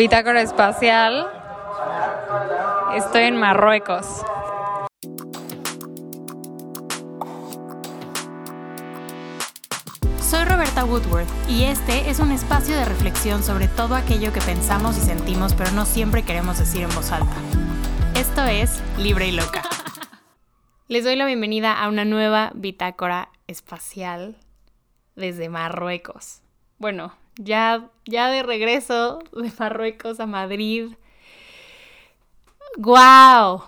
[0.00, 1.26] Bitácora Espacial.
[2.94, 4.06] Estoy en Marruecos.
[10.22, 14.96] Soy Roberta Woodworth y este es un espacio de reflexión sobre todo aquello que pensamos
[14.96, 17.36] y sentimos pero no siempre queremos decir en voz alta.
[18.18, 19.60] Esto es Libre y Loca.
[20.88, 24.38] Les doy la bienvenida a una nueva bitácora espacial
[25.14, 26.40] desde Marruecos.
[26.80, 30.88] Bueno, ya, ya de regreso de Marruecos a Madrid.
[32.76, 33.62] ¡Guau!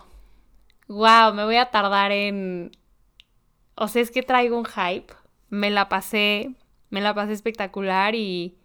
[0.88, 1.34] ¡Guau!
[1.34, 2.72] Me voy a tardar en...
[3.76, 5.14] O sea, es que traigo un hype
[5.52, 6.54] me la pasé,
[6.88, 8.56] me la pasé espectacular y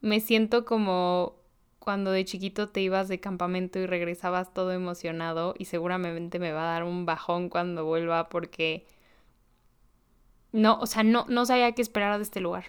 [0.00, 1.34] me siento como
[1.80, 6.62] cuando de chiquito te ibas de campamento y regresabas todo emocionado y seguramente me va
[6.62, 8.86] a dar un bajón cuando vuelva porque
[10.52, 12.66] no, o sea, no, no sabía qué esperar de este lugar.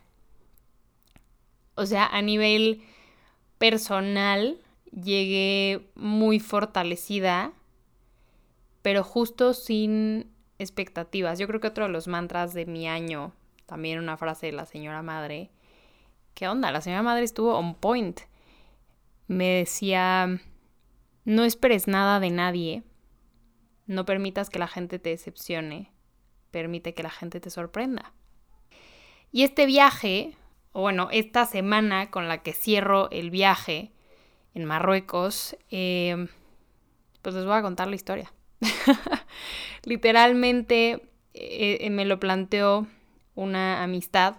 [1.77, 2.81] O sea, a nivel
[3.59, 4.57] personal
[4.91, 7.53] llegué muy fortalecida,
[8.81, 11.37] pero justo sin expectativas.
[11.37, 13.31] Yo creo que otro de los mantras de mi año,
[13.67, 15.51] también una frase de la señora madre.
[16.33, 16.71] ¿Qué onda?
[16.71, 18.21] La señora madre estuvo on point.
[19.27, 20.39] Me decía,
[21.25, 22.83] no esperes nada de nadie.
[23.85, 25.91] No permitas que la gente te decepcione.
[26.49, 28.13] Permite que la gente te sorprenda.
[29.31, 30.35] Y este viaje,
[30.77, 33.89] o bueno, esta semana con la que cierro el viaje
[34.53, 36.27] en Marruecos, eh,
[37.23, 38.31] pues les voy a contar la historia.
[39.85, 42.85] Literalmente eh, eh, me lo planteó
[43.33, 44.35] una amistad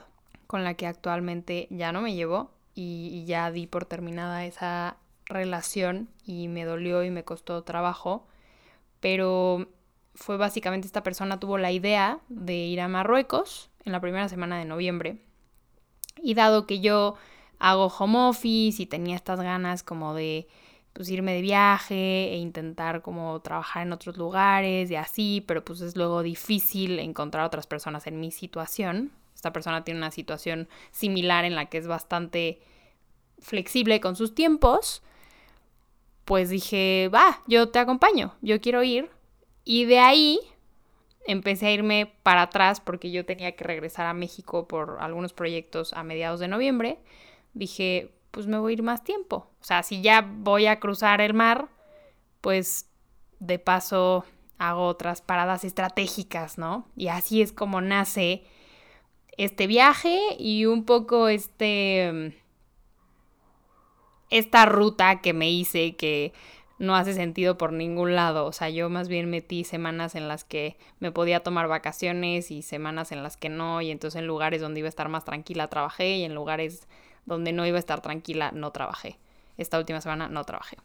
[0.46, 6.08] con la que actualmente ya no me llevo y, ya di por terminada esa relación
[6.24, 8.28] y me dolió y me costó trabajo,
[9.00, 9.66] pero
[10.14, 14.56] fue básicamente esta persona tuvo la idea de ir a Marruecos en la primera semana
[14.56, 15.18] de noviembre.
[16.22, 17.16] Y dado que yo
[17.58, 20.46] hago home office y tenía estas ganas como de
[20.92, 25.80] pues irme de viaje e intentar como trabajar en otros lugares y así, pero pues
[25.80, 29.12] es luego difícil encontrar otras personas en mi situación.
[29.34, 32.60] Esta persona tiene una situación similar en la que es bastante
[33.38, 35.02] flexible con sus tiempos.
[36.24, 39.08] Pues dije, va, yo te acompaño, yo quiero ir.
[39.64, 40.40] Y de ahí
[41.26, 45.92] empecé a irme para atrás porque yo tenía que regresar a México por algunos proyectos
[45.92, 46.98] a mediados de noviembre.
[47.54, 49.50] Dije, pues me voy a ir más tiempo.
[49.60, 51.68] O sea, si ya voy a cruzar el mar,
[52.40, 52.88] pues
[53.40, 54.24] de paso
[54.58, 56.86] hago otras paradas estratégicas, ¿no?
[56.96, 58.44] Y así es como nace
[59.36, 62.36] este viaje y un poco este
[64.30, 66.32] esta ruta que me hice que
[66.78, 68.46] no hace sentido por ningún lado.
[68.46, 72.62] O sea, yo más bien metí semanas en las que me podía tomar vacaciones y
[72.62, 73.82] semanas en las que no.
[73.82, 76.86] Y entonces en lugares donde iba a estar más tranquila trabajé y en lugares
[77.26, 79.18] donde no iba a estar tranquila, no trabajé.
[79.56, 80.78] Esta última semana no trabajé.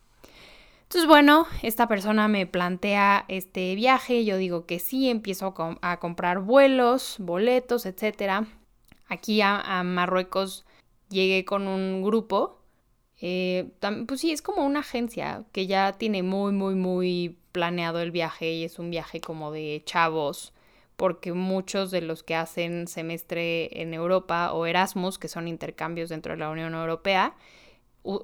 [0.93, 6.41] Entonces, bueno, esta persona me plantea este viaje, yo digo que sí, empiezo a, comprar
[6.41, 8.45] vuelos, boletos, etc.
[9.07, 10.65] Aquí a, Marruecos
[11.09, 12.59] llegué con un grupo,
[13.25, 13.71] eh,
[14.05, 18.51] pues sí, es como una agencia que ya tiene muy, muy, muy planeado el viaje
[18.51, 20.51] y es un viaje como de chavos
[20.97, 26.33] porque muchos de los que hacen semestre en Europa o Erasmus, que son intercambios dentro
[26.33, 27.33] de la Unión Europea,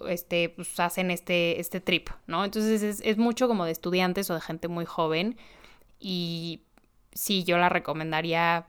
[0.09, 2.43] este, pues hacen este, este trip, ¿no?
[2.43, 5.37] Entonces es, es, mucho como de estudiantes o de gente muy joven
[5.97, 6.63] y
[7.13, 8.67] sí, yo la recomendaría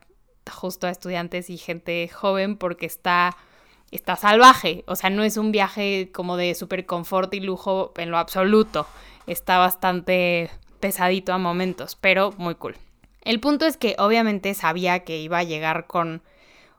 [0.49, 3.35] justo a estudiantes y gente joven porque está,
[3.91, 8.09] está salvaje, o sea, no es un viaje como de súper confort y lujo en
[8.09, 8.87] lo absoluto,
[9.27, 12.75] está bastante pesadito a momentos, pero muy cool.
[13.23, 16.23] El punto es que obviamente sabía que iba a llegar con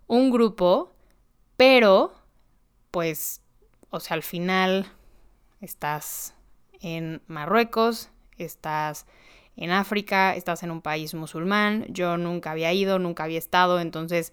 [0.07, 0.93] un grupo,
[1.57, 2.13] pero
[2.91, 3.41] pues,
[3.91, 4.87] o sea, al final
[5.61, 6.35] estás
[6.81, 9.07] en Marruecos, estás
[9.57, 14.33] en África, estás en un país musulmán, yo nunca había ido, nunca había estado, entonces,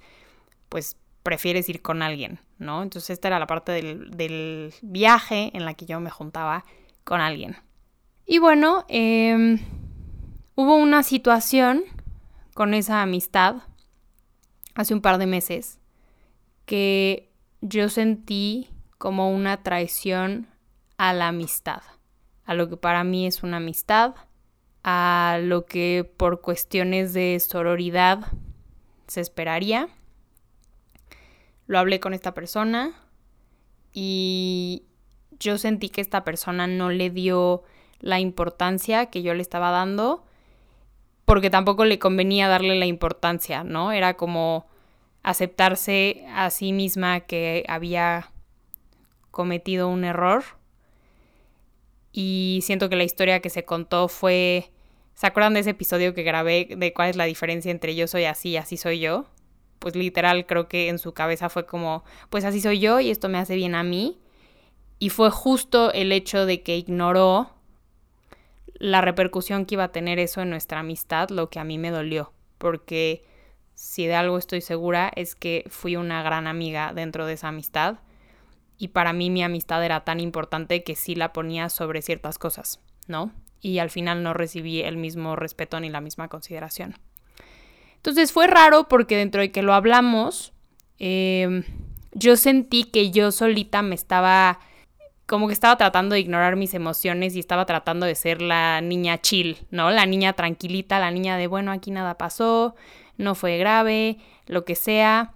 [0.69, 2.83] pues prefieres ir con alguien, ¿no?
[2.83, 6.65] Entonces esta era la parte del, viaje en la que yo me juntaba
[7.03, 7.57] con alguien.
[8.25, 9.59] Y bueno, em,
[10.55, 11.83] hubo una situación
[12.53, 13.63] con esa amistad
[14.75, 15.79] hace un par de meses
[16.65, 17.31] que
[17.61, 20.47] yo sentí como una traición
[20.97, 21.81] a la amistad,
[22.45, 24.15] a lo que para mí es una amistad,
[24.83, 28.31] a lo que por cuestiones de sororidad
[29.07, 29.89] se esperaría.
[31.69, 32.93] Lo hablé con esta persona
[33.93, 34.81] y
[35.39, 37.61] yo sentí que esta persona no le dio
[37.99, 40.25] la importancia que yo le estaba dando
[41.25, 43.91] porque tampoco le convenía darle la importancia, ¿no?
[43.91, 44.65] Era como
[45.21, 48.31] aceptarse a sí misma que había
[49.29, 50.43] cometido un error
[52.11, 54.71] y siento que la historia que se contó fue...
[55.13, 58.25] ¿Se acuerdan de ese episodio que grabé de cuál es la diferencia entre yo soy
[58.25, 59.27] así y así soy yo?
[59.79, 63.29] Pues literal creo que en su cabeza fue como, pues así soy yo y esto
[63.29, 64.19] me hace bien a mí.
[64.99, 67.51] Y fue justo el hecho de que ignoró
[68.75, 71.91] la repercusión que iba a tener eso en nuestra amistad, lo que a mí me
[71.91, 72.33] dolió.
[72.57, 73.23] Porque
[73.75, 77.99] si de algo estoy segura es que fui una gran amiga dentro de esa amistad
[78.77, 82.81] y para mí mi amistad era tan importante que sí la ponía sobre ciertas cosas,
[83.07, 83.31] ¿no?
[83.61, 86.95] Y al final no recibí el mismo respeto ni la misma consideración.
[87.99, 90.53] Entonces fue raro porque dentro de que lo hablamos,
[90.99, 91.63] em,
[92.13, 94.59] yo sentí que yo solita me estaba,
[95.25, 99.17] como que estaba tratando de ignorar mis emociones y estaba tratando de ser la niña
[99.19, 99.91] chill, ¿no?
[99.91, 102.75] La niña tranquilita, la niña de, bueno, aquí nada pasó,
[103.17, 104.17] no fue grave,
[104.47, 105.33] lo que sea.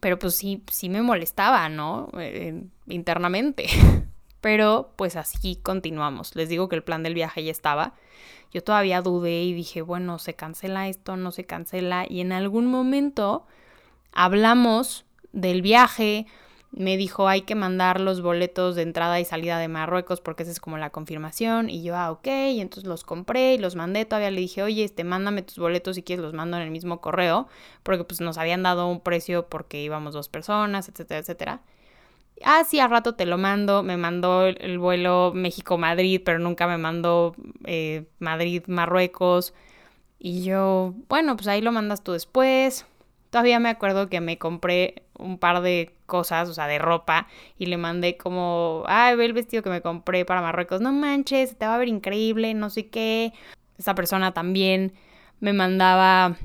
[0.00, 2.10] Pero pues sí, sí me molestaba, ¿no?
[2.18, 3.66] Eh, internamente.
[4.48, 6.34] Pero pues así continuamos.
[6.34, 7.92] Les digo que el plan del viaje ya estaba.
[8.50, 12.06] Yo todavía dudé y dije, bueno, se cancela esto, no se cancela.
[12.08, 13.44] Y en algún momento
[14.10, 16.24] hablamos del viaje,
[16.70, 20.52] me dijo hay que mandar los boletos de entrada y salida de Marruecos porque esa
[20.52, 24.06] es como la confirmación y yo, ah, ok, y entonces los compré y los mandé,
[24.06, 27.02] todavía le dije, oye, este, mándame tus boletos si quieres los mando en el mismo
[27.02, 27.48] correo
[27.82, 31.60] porque pues nos habían dado un precio porque íbamos dos personas, etcétera, etcétera.
[32.44, 33.82] Ah, sí, al rato te lo mando.
[33.82, 39.54] Me mandó el, vuelo México-Madrid, pero nunca me mandó eh, Madrid-Marruecos.
[40.18, 42.86] Y yo, bueno, pues ahí lo mandas tú después.
[43.30, 47.66] Todavía me acuerdo que me compré un par de cosas, o sea, de ropa, y
[47.66, 51.66] le mandé como, ay, ve el vestido que me compré para Marruecos, no manches, te
[51.66, 53.32] va a ver increíble, no sé qué.
[53.78, 54.94] Esa persona también
[55.40, 56.36] me mandaba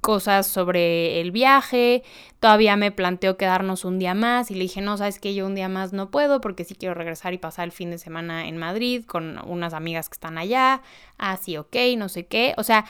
[0.00, 2.02] cosas sobre el viaje,
[2.40, 5.54] todavía me planteó quedarnos un día más y le dije, no, sabes que yo un
[5.54, 8.56] día más no puedo porque sí quiero regresar y pasar el fin de semana en
[8.56, 10.82] Madrid con unas amigas que están allá,
[11.18, 12.84] así, ah, ok, no sé qué, o sea,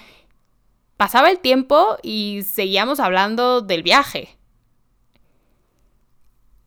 [0.97, 4.39] pasaba el tiempo y seguíamos hablando del viaje.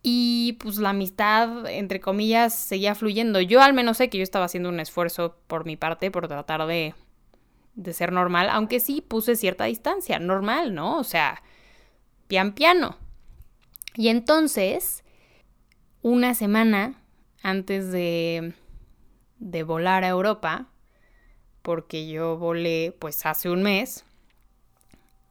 [0.03, 3.39] Y pues la amistad, entre comillas, seguía fluyendo.
[3.39, 6.65] Yo al menos sé que yo estaba haciendo un esfuerzo por mi parte por tratar
[6.65, 6.95] de,
[7.75, 10.97] de ser normal, aunque sí puse cierta distancia, normal, ¿no?
[10.97, 11.41] O sea,
[12.27, 12.97] pian piano.
[13.95, 15.03] Y entonces,
[16.01, 17.01] una semana
[17.43, 18.53] antes de,
[19.39, 20.67] de volar a Europa,
[21.61, 24.05] porque yo volé pues hace un mes,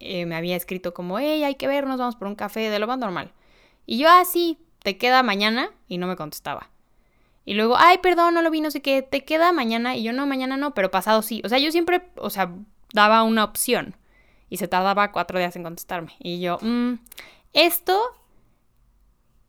[0.00, 2.86] eh, me había escrito como, hey, hay que vernos, vamos por un café, de lo
[2.86, 3.32] más normal.
[3.86, 6.70] Y yo, ah, sí, te queda mañana, y no me contestaba.
[7.50, 10.12] Y luego, ay, perdón, no lo vi, no sé qué, te queda mañana, y yo
[10.12, 11.42] no, mañana no, pero pasado sí.
[11.44, 12.54] O sea, yo siempre, o sea,
[12.92, 13.96] daba una opción,
[14.48, 16.12] y se tardaba cuatro días en contestarme.
[16.20, 16.98] Y yo, mmm,
[17.52, 18.00] esto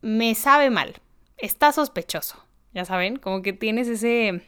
[0.01, 0.95] me sabe mal,
[1.38, 2.44] está sospechoso,
[2.74, 4.42] ya saben, como que tienes ese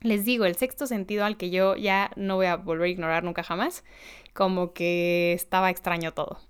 [0.00, 3.22] les digo, el sexto sentido al que yo ya no voy a volver a ignorar
[3.22, 3.84] nunca jamás,
[4.32, 6.40] como que estaba extraño todo.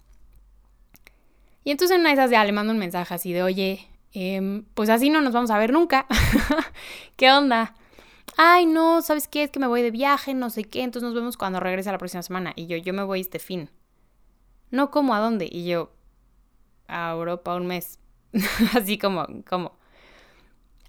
[1.62, 4.64] Y entonces en una de esas ya le mando un mensaje así de, oye, em,
[4.74, 6.06] pues así no nos vamos a ver nunca.
[7.16, 7.74] ¿Qué onda?
[8.36, 9.44] Ay, no, ¿sabes qué?
[9.44, 11.98] Es que me voy de viaje, no sé qué, entonces nos vemos cuando regrese la
[11.98, 12.52] próxima semana.
[12.56, 13.70] Y yo, yo me voy este fin.
[14.70, 15.14] No, ¿cómo?
[15.14, 15.48] ¿A dónde?
[15.50, 15.92] Y yo,
[16.88, 17.98] a Europa un mes.
[18.74, 19.76] así como, como.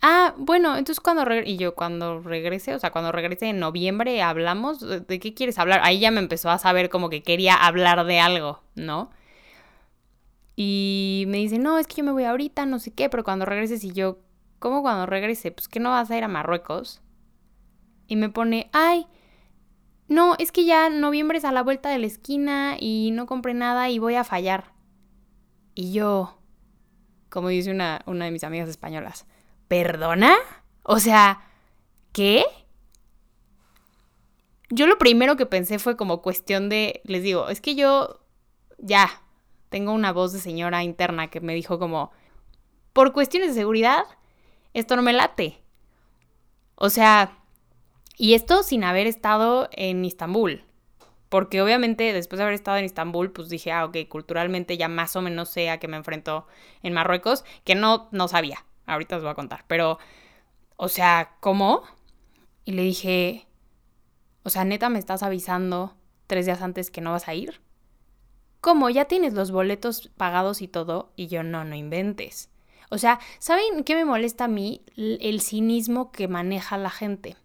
[0.01, 4.81] Ah, bueno, entonces cuando y yo cuando regrese, o sea, cuando regrese en noviembre hablamos,
[4.81, 5.79] ¿de qué quieres hablar?
[5.83, 9.11] Ahí ya me empezó a saber como que quería hablar de algo, ¿no?
[10.55, 13.45] Y me dice, no, es que yo me voy ahorita, no sé qué, pero cuando
[13.45, 14.19] regreses y yo,
[14.59, 15.51] ¿cómo cuando regrese?
[15.51, 17.01] Pues que no vas a ir a Marruecos.
[18.07, 19.07] Y me pone, ay,
[20.07, 23.53] no, es que ya noviembre es a la vuelta de la esquina y no compré
[23.53, 24.73] nada y voy a fallar.
[25.73, 26.37] Y yo,
[27.29, 29.25] como dice una, una de mis amigas españolas,
[29.73, 30.35] ¿Perdona?
[30.83, 31.41] O sea,
[32.11, 32.45] ¿qué?
[34.69, 38.19] Yo lo primero que pensé fue como cuestión de, les digo, es que yo
[38.77, 39.22] ya
[39.73, 42.11] tengo una voz de señora interna que me dijo como,
[42.93, 44.03] por cuestiones de seguridad,
[44.75, 45.63] esto no me late.
[46.75, 47.39] O sea,
[48.15, 50.63] y esto sin haber estado en Istambul.
[51.27, 55.15] Porque obviamente después de haber estado en Istambul, pues dije, ah, ok, culturalmente ya más
[55.15, 56.45] o menos sé a qué me enfrento
[56.83, 58.63] en Marruecos, que no, no sabía.
[58.85, 59.65] Ahorita os voy a contar.
[59.67, 59.97] Pero,
[60.75, 61.81] o sea, ¿cómo?
[62.63, 63.47] Y le dije,
[64.43, 65.95] o sea, neta, me estás avisando
[66.27, 67.59] tres días antes que no vas a ir.
[68.63, 68.89] ¿Cómo?
[68.89, 71.11] Ya tienes los boletos pagados y todo.
[71.17, 72.49] Y yo, no, no inventes.
[72.89, 74.83] O sea, ¿saben qué me molesta a mí?
[74.95, 77.35] El cinismo que maneja la gente.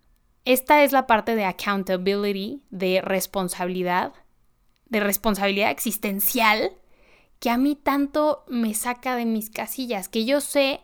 [0.44, 4.12] Esta es la parte de accountability, de responsabilidad,
[4.87, 6.70] de responsabilidad existencial,
[7.40, 10.82] que a mí tanto me saca de mis casillas, que yo sé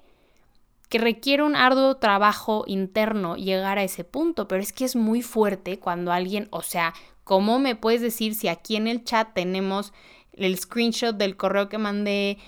[0.88, 5.22] que requiere un arduo trabajo interno llegar a ese punto, pero es que es muy
[5.22, 9.92] fuerte cuando alguien, o sea, ¿cómo me puedes decir si aquí en el chat tenemos
[10.36, 12.38] el screenshot del correo que mandé,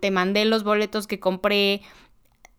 [0.00, 1.82] te mandé los boletos que compré,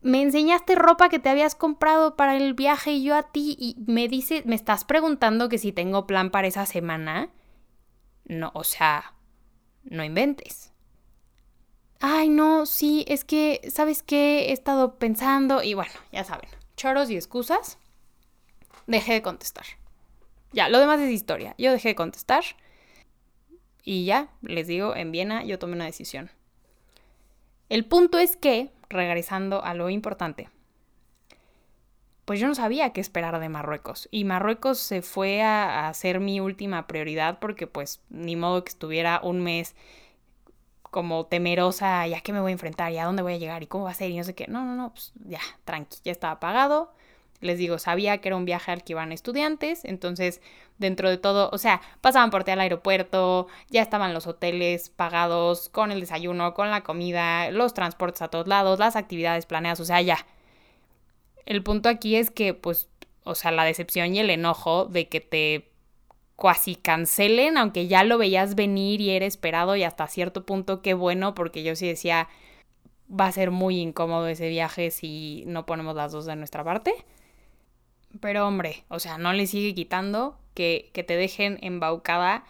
[0.02, 3.76] me enseñaste ropa que te habías comprado para el viaje y yo a ti y
[3.86, 7.30] me dices, me estás preguntando que si tengo plan para esa semana.
[8.26, 9.14] No, o sea,
[9.84, 10.72] no inventes.
[12.00, 14.50] Ay, no, sí, es que, ¿sabes qué?
[14.50, 17.78] He estado pensando y bueno, ya saben, choros y excusas.
[18.88, 19.66] Dejé de contestar.
[20.54, 21.56] Ya, lo demás es historia.
[21.58, 22.44] Yo dejé de contestar
[23.84, 26.32] y ya, les digo, en Viena yo tomé una decisión.
[27.70, 30.50] El punto es que regresando a lo importante,
[32.26, 34.08] pues yo no sabía qué esperar de Marruecos.
[34.12, 38.70] Y Marruecos se fue a, a, ser mi última prioridad porque pues ni modo que
[38.70, 39.76] estuviera un mes
[40.92, 43.86] como temerosa, ya qué me voy a enfrentar, ya dónde voy a llegar y cómo
[43.86, 44.48] va a ser y no sé qué.
[44.48, 46.94] No, no, no, pues ya, tranqui, ya estaba pagado.
[47.42, 50.42] Les digo, sabía que era un viaje al que iban estudiantes, entonces
[50.78, 55.70] dentro de todo, o sea, pasaban por ti al aeropuerto, ya estaban los hoteles pagados
[55.70, 59.86] con el desayuno, con la comida, los transportes a todos lados, las actividades planeadas, o
[59.86, 60.26] sea, ya.
[61.46, 62.90] El punto aquí es que, pues,
[63.24, 65.70] o sea, la decepción y el enojo de que te
[66.38, 70.94] casi cancelen, aunque ya lo veías venir y era esperado y hasta cierto punto qué
[70.94, 72.30] bueno, porque yo sí decía,
[73.10, 76.94] va a ser muy incómodo ese viaje si no ponemos las dos de nuestra parte.
[78.20, 82.44] Pero hombre, o sea, no le sigue quitando que, que te dejen embaucada.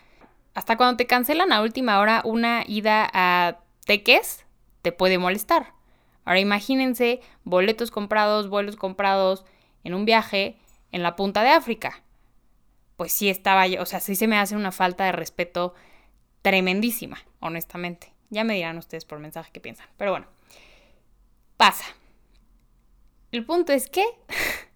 [0.53, 4.45] Hasta cuando te cancelan a última hora una ida a Teques,
[4.81, 5.73] te puede molestar.
[6.25, 9.45] Ahora imagínense boletos comprados, vuelos comprados
[9.83, 10.57] en un viaje
[10.91, 12.03] en la punta de África.
[12.97, 15.73] Pues sí estaba yo, o sea, sí se me hace una falta de respeto
[16.41, 18.13] tremendísima, honestamente.
[18.29, 19.87] Ya me dirán ustedes por mensaje qué piensan.
[19.97, 20.27] Pero bueno,
[21.57, 21.85] pasa.
[23.31, 24.03] El punto es que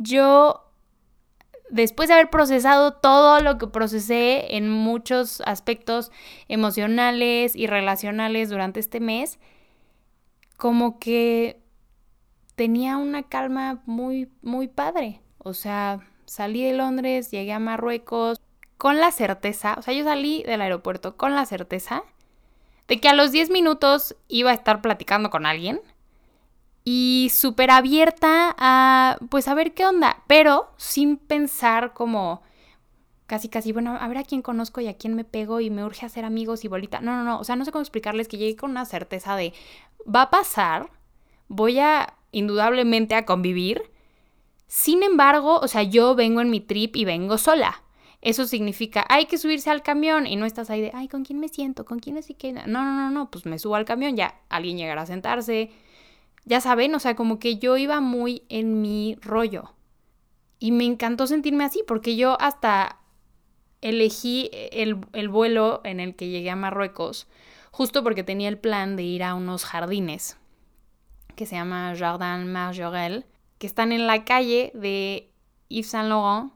[0.00, 0.64] yo,
[1.68, 6.10] después de haber procesado todo lo que procesé en muchos aspectos
[6.48, 9.38] emocionales y relacionales durante este mes,
[10.56, 11.60] como que
[12.56, 15.20] tenía una calma muy, muy padre.
[15.36, 18.40] O sea, salí de Londres, llegué a Marruecos
[18.78, 22.02] con la certeza, o sea, yo salí del aeropuerto con la certeza
[22.88, 25.80] de que a los 10 minutos iba a estar platicando con alguien
[26.84, 32.42] y súper abierta a, pues, a ver qué onda, pero sin pensar como
[33.26, 35.84] casi, casi, bueno, a ver a quién conozco y a quién me pego y me
[35.84, 37.00] urge hacer amigos y bolita.
[37.00, 39.52] No, no, no, o sea, no sé cómo explicarles que llegué con una certeza de,
[40.04, 40.90] va a pasar,
[41.46, 43.82] voy a indudablemente a convivir.
[44.66, 47.82] Sin embargo, o sea, yo vengo en mi trip y vengo sola.
[48.20, 51.40] Eso significa, hay que subirse al camión y no estás ahí de, ay, ¿con quién
[51.40, 51.84] me siento?
[51.84, 52.52] ¿Con quién así que?
[52.52, 55.70] No, no, no, no, pues me subo al camión, ya alguien llegará a sentarse,
[56.44, 59.74] ya saben, o sea, como que yo iba muy en mi rollo.
[60.58, 62.98] Y me encantó sentirme así, porque yo hasta
[63.80, 67.28] elegí el, el, vuelo en el que llegué a Marruecos,
[67.70, 70.36] justo porque tenía el plan de ir a unos jardines
[71.40, 73.24] que se llama Jardin Marjorel,
[73.56, 75.30] que están en la calle de
[75.70, 76.52] Yves Saint Laurent,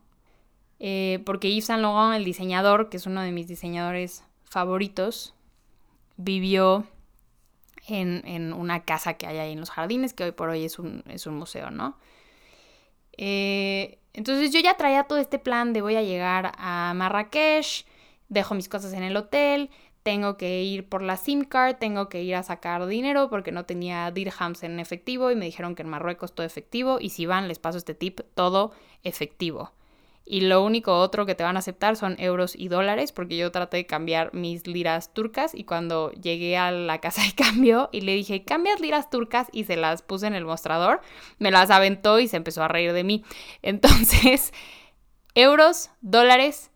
[0.79, 5.35] eh, porque Yves Saint Laurent, el diseñador, que es uno de mis diseñadores favoritos,
[6.19, 6.87] vivió
[7.89, 11.03] en, una casa que hay ahí en los jardines, que hoy por hoy es un,
[11.09, 11.99] es un museo, ¿no?
[13.17, 17.87] Eh, entonces yo ya traía todo este plan de voy a llegar a Marrakech,
[18.29, 19.71] dejo mis cosas en el hotel,
[20.03, 23.65] tengo que ir por la SIM card, tengo que ir a sacar dinero porque no
[23.65, 27.49] tenía dirhams en efectivo y me dijeron que en Marruecos todo efectivo y si van
[27.49, 28.73] les paso este tip, todo
[29.03, 29.73] efectivo
[30.27, 33.53] y lo único otro que te van a aceptar son euros y dólares, porque yo
[33.53, 38.01] traté de cambiar mis liras turcas y cuando llegué a la casa de cambio y
[38.01, 41.03] le dije, cambias liras turcas y se las puse en el mostrador,
[41.39, 43.25] me las aventó y se empezó a reír de mí.
[43.63, 44.53] Entonces,
[45.35, 46.71] euros, dólares,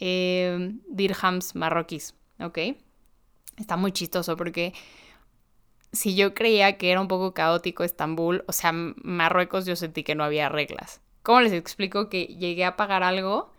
[0.00, 2.58] eh, dirhams marroquíes, ¿ok?
[3.56, 4.72] Está muy chistoso porque
[5.92, 10.14] si yo creía que era un poco caótico Estambul, o sea, Marruecos yo sentí que
[10.14, 11.00] no había reglas.
[11.22, 13.52] ¿Cómo les explico que llegué a pagar algo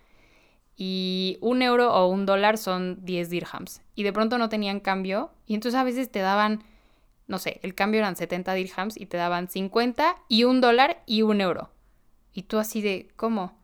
[0.75, 5.31] y un euro o un dólar son 10 dirhams y de pronto no tenían cambio
[5.45, 6.63] y entonces a veces te daban,
[7.27, 11.21] no sé, el cambio eran 70 dirhams y te daban 50 y un dólar y
[11.21, 11.69] un euro.
[12.33, 13.57] Y tú así de, ¿cómo?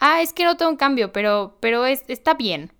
[0.00, 2.72] Ah, es que no tengo un cambio, pero, pero es, está bien.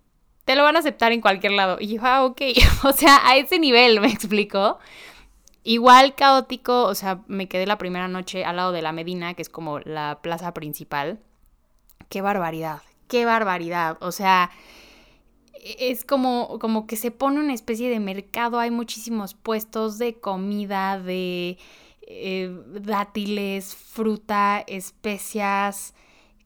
[0.43, 1.77] Te lo van a aceptar en cualquier lado.
[1.79, 2.41] Y yo, ah, ok.
[2.83, 4.79] o sea, a ese nivel, me explico.
[5.63, 9.43] Igual caótico, o sea, me quedé la primera noche al lado de la Medina, que
[9.43, 11.19] es como la plaza principal.
[12.09, 13.97] Qué barbaridad, qué barbaridad.
[14.01, 14.51] O sea,
[15.63, 20.99] es como, como que se pone una especie de mercado, hay muchísimos puestos de comida,
[20.99, 21.57] de
[22.01, 22.51] eh,
[22.81, 25.93] dátiles, fruta, especias,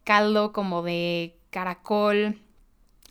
[0.04, 2.42] caldo como de caracol.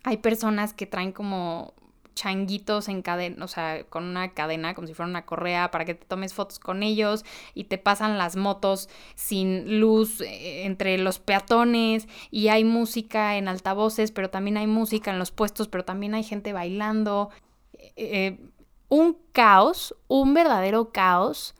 [0.04, 1.73] Hay personas que traen como
[2.14, 5.94] changuitos en cadena, o sea, con una cadena, como si fuera una correa, para que
[5.94, 11.18] te tomes fotos con ellos y te pasan las motos sin luz eh, entre los
[11.18, 16.14] peatones y hay música en altavoces, pero también hay música en los puestos, pero también
[16.14, 17.30] hay gente bailando.
[17.72, 18.40] Eh, eh,
[18.88, 21.54] un caos, un verdadero caos.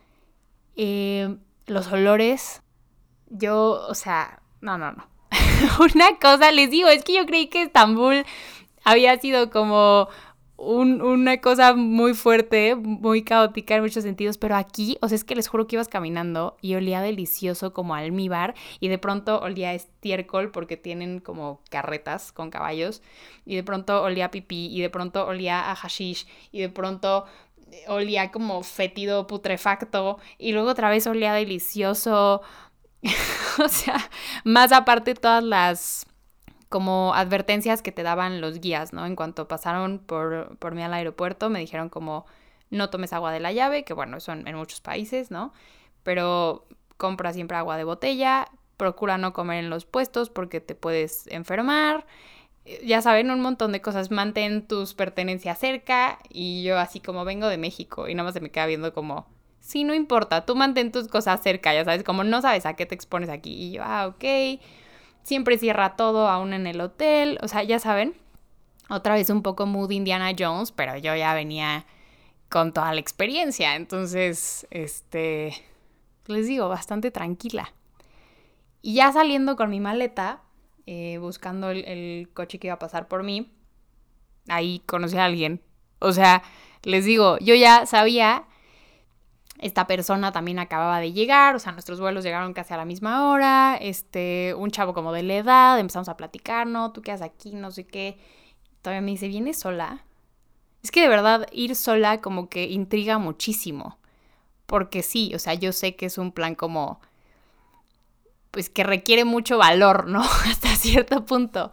[1.66, 2.62] los olores,
[3.28, 5.08] yo, o sea, no, no, no.
[5.94, 8.24] una cosa, les digo, es que yo creí que Estambul
[8.84, 10.08] había sido como
[10.56, 15.34] una cosa muy fuerte, muy caótica en muchos sentidos, pero aquí, o sea, es que
[15.34, 20.50] les juro que ibas caminando y olía delicioso como almíbar y de pronto olía estiércol
[20.50, 23.02] porque tienen como carretas con caballos
[23.44, 27.26] y de pronto olía pipí y de pronto olía a hashish y de pronto
[27.88, 32.42] olía como fétido putrefacto y luego otra vez olía delicioso.
[33.62, 33.98] o sea,
[34.44, 36.06] más aparte todas las
[36.74, 39.06] como advertencias que te daban los guías, ¿no?
[39.06, 42.26] En cuanto pasaron por, por mí al aeropuerto, me dijeron como
[42.68, 45.52] no tomes agua de la llave, que bueno, eso en, en muchos países, ¿no?
[46.02, 46.66] Pero
[46.96, 52.06] compra siempre agua de botella, procura no comer en los puestos porque te puedes enfermar.
[52.84, 54.10] Ya saben, un montón de cosas.
[54.10, 56.18] Mantén tus pertenencias cerca.
[56.28, 59.28] Y yo así como vengo de México y nada más se me queda viendo como,
[59.60, 62.84] sí, no importa, tú mantén tus cosas cerca, ya sabes, como no sabes a qué
[62.84, 63.52] te expones aquí.
[63.52, 64.24] Y yo, ah, ok
[65.24, 68.14] siempre cierra todo aún en el hotel, o sea, ya saben,
[68.88, 71.86] otra vez un poco mood Indiana Jones, pero yo ya venía
[72.48, 75.54] con toda la experiencia, entonces, este,
[76.26, 77.72] les digo, bastante tranquila.
[78.82, 80.42] Y ya saliendo con mi maleta,
[80.86, 83.50] eh, buscando el, el coche que iba a pasar por mí,
[84.48, 85.62] ahí conocí a alguien.
[86.00, 86.42] O sea,
[86.82, 88.44] les digo, yo ya sabía
[89.64, 93.30] esta persona también acababa de llegar, o sea, nuestros vuelos llegaron casi a la misma
[93.30, 96.92] hora, este, un chavo como de la edad, empezamos a platicar, ¿no?
[96.92, 98.18] Tú quedas aquí, no sé qué.
[98.82, 100.04] Todavía me dice, ¿vienes sola?
[100.82, 103.96] Es que de verdad ir sola como que intriga muchísimo.
[104.66, 107.00] Porque sí, o sea, yo sé que es un plan como,
[108.50, 110.20] pues que requiere mucho valor, ¿no?
[110.44, 111.72] Hasta cierto punto.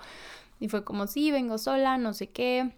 [0.61, 2.71] Y fue como, sí, vengo sola, no sé qué.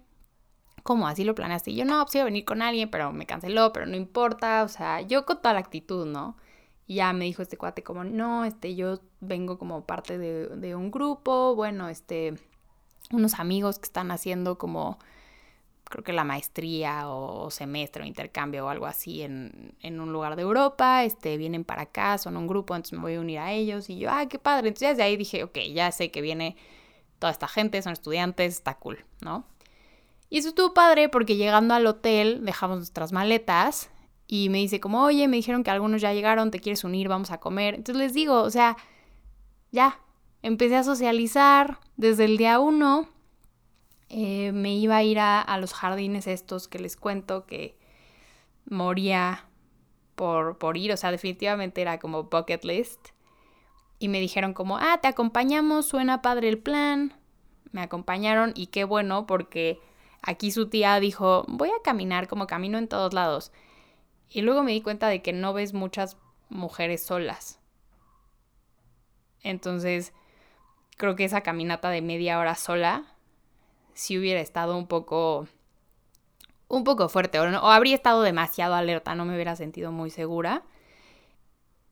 [0.83, 1.07] ¿Cómo?
[1.07, 1.71] ¿Así lo planeaste?
[1.71, 4.63] Y yo, no, pues iba a venir con alguien, pero me canceló, pero no importa,
[4.63, 6.37] o sea, yo con toda la actitud, ¿no?
[6.87, 11.55] Ya me dijo este cuate como, no, este, yo vengo como parte de, un grupo,
[11.55, 12.35] bueno, este,
[13.11, 14.99] unos amigos que están haciendo como,
[15.85, 20.35] creo que la maestría o, semestre o intercambio o algo así en, en, un lugar
[20.35, 23.51] de Europa, este, vienen para acá, son un grupo, entonces me voy a unir a
[23.53, 24.69] ellos y yo, ah, qué padre.
[24.69, 26.57] Entonces desde ahí dije, ok, ya sé que viene
[27.19, 29.45] toda esta gente, son estudiantes, está cool, ¿no?
[30.33, 33.91] Y eso estuvo padre porque llegando al hotel dejamos nuestras maletas
[34.25, 37.29] y me dice como, oye, me dijeron que algunos ya llegaron, te quieres unir, vamos
[37.29, 37.75] a comer.
[37.75, 38.75] Entonces les digo, o sea,
[39.71, 39.99] ya,
[40.41, 43.07] empecé a socializar desde el día uno.
[44.09, 47.77] Eh, me iba a ir a, a, los jardines estos que les cuento que
[48.65, 49.45] moría
[50.15, 53.09] por, por ir, o sea, definitivamente era como bucket list.
[53.99, 57.13] Y me dijeron como, ah, te acompañamos, suena padre el plan.
[57.71, 59.79] Me acompañaron y qué bueno porque
[60.25, 63.51] Aquí su tía dijo, voy a caminar como camino en todos lados.
[64.29, 66.17] Y luego me di cuenta de que no ves muchas
[66.49, 67.59] mujeres solas.
[69.41, 70.13] Entonces,
[70.95, 73.03] creo que esa caminata de media hora sola,
[73.93, 75.45] si hubiera estado un poco,
[76.69, 80.63] un poco fuerte, o, o habría estado demasiado alerta, no me hubiera sentido muy segura.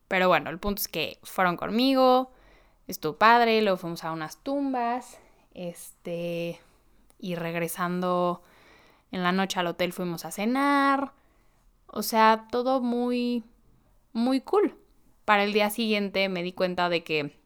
[0.08, 2.32] Pero bueno, el punto es que fueron conmigo,
[2.86, 5.18] estuvo padre, luego fuimos a unas tumbas,
[5.52, 6.60] este,
[7.22, 8.42] y regresando
[9.12, 11.12] en la noche al hotel fuimos a cenar.
[11.86, 13.44] O sea, todo muy,
[14.12, 14.76] muy cool.
[15.24, 17.38] Para el día siguiente me di cuenta de que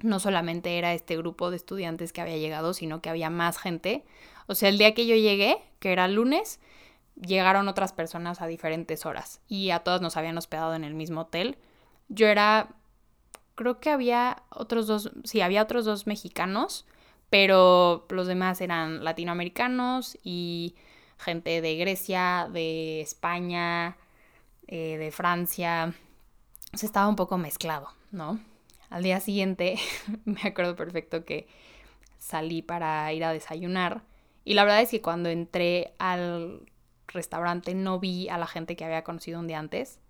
[0.00, 4.04] no solamente era este grupo de estudiantes que había llegado, sino que había más gente.
[4.46, 6.60] O sea, el día que yo llegué, que era lunes,
[7.16, 11.22] llegaron otras personas a diferentes horas y a todas nos habían hospedado en el mismo
[11.22, 11.58] hotel.
[12.08, 12.68] Yo era,
[13.56, 16.86] creo que había otros dos, sí, había otros dos mexicanos
[17.30, 20.74] pero los demás eran latinoamericanos y
[21.18, 23.96] gente de Grecia, de España,
[24.66, 25.94] eh, de Francia.
[26.72, 28.40] O sea, estaba un poco mezclado, ¿no?
[28.90, 29.76] Al día siguiente
[30.24, 31.46] me acuerdo perfecto que
[32.18, 34.02] salí para ir a desayunar
[34.48, 36.62] y la verdad es que cuando entré al
[37.08, 40.00] restaurante no vi a la gente que había conocido un día antes.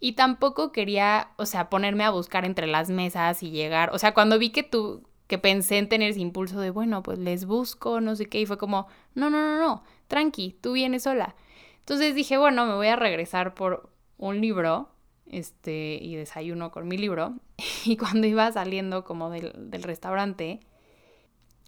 [0.00, 3.90] Y tampoco quería, o sea, ponerme a buscar entre las mesas y llegar.
[3.94, 7.16] O sea, cuando vi que tú, que pensé en tener ese impulso de, bueno, pues
[7.16, 11.04] les busco, no sé qué, y fue como, no, no, no, no, tranqui, tú vienes
[11.04, 11.36] sola.
[11.78, 13.88] Entonces dije, bueno, me voy a regresar por
[14.18, 14.88] un libro
[15.26, 17.34] este, y desayuno con mi libro.
[17.84, 20.58] Y cuando iba saliendo como del, del restaurante,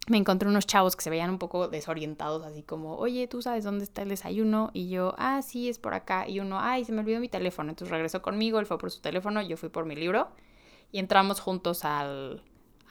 [0.08, 3.62] me encontré unos chavos que se veían un poco desorientados, así como, oye, ¿tú sabes
[3.62, 4.70] dónde está el desayuno?
[4.74, 6.28] Y yo, ah, sí, es por acá.
[6.28, 7.70] Y uno, ay, se me olvidó mi teléfono.
[7.70, 10.30] Entonces regresó conmigo, él fue por su teléfono, yo fui por mi libro.
[10.90, 12.42] Y entramos juntos al,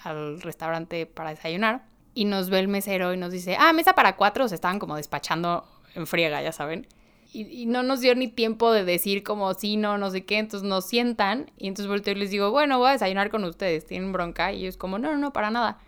[0.04, 1.86] al restaurante para desayunar.
[2.14, 4.48] Y nos ve el mesero y nos dice, ah, mesa para cuatro.
[4.48, 6.88] Se estaban como despachando en friega, ya saben
[7.34, 10.68] y, no nos dio ni tiempo de decir como sí, no, no sé qué, entonces
[10.68, 14.12] nos sientan y entonces volteo y les digo, bueno, voy a desayunar con ustedes, tienen
[14.12, 15.80] bronca y ellos como, no, no, no, para nada.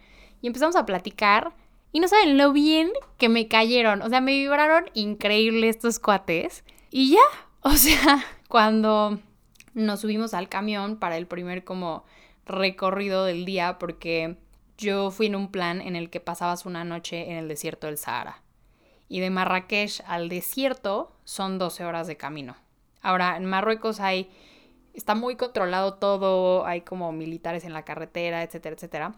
[0.42, 1.54] Y empezamos a platicar
[1.92, 6.64] y no saben lo bien que me cayeron, o sea, me vibraron increíble estos cuates
[6.90, 7.22] y ya,
[7.62, 9.20] o sea, cuando
[9.74, 12.06] nos subimos al camión para el primer como
[12.46, 14.38] recorrido del día porque
[14.78, 17.98] yo fui en un plan en el que pasabas una noche en el desierto del
[17.98, 18.44] Sahara
[19.14, 22.56] y de Marrakech al desierto son 12 horas de camino.
[23.04, 24.32] Ahora, en Marruecos hay,
[24.96, 29.16] está muy controlado todo, hay como militares en la carretera, etcétera, etcétera.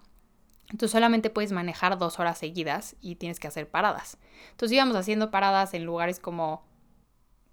[0.65, 4.17] Entonces solamente puedes manejar dos horas seguidas y tienes que hacer paradas.
[4.51, 6.65] Entonces íbamos haciendo paradas en lugares como,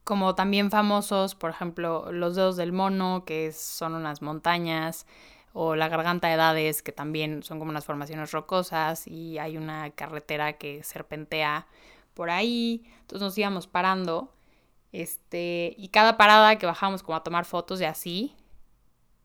[0.02, 5.06] como también famosos, por ejemplo, los dedos del mono, que son unas montañas,
[5.52, 9.90] o la garganta de edades, que también son como unas formaciones rocosas, y hay una
[9.90, 11.66] carretera que serpentea
[12.14, 14.34] por ahí, entonces nos íbamos parando,
[14.92, 18.36] este, y cada parada que bajábamos como a tomar fotos y así,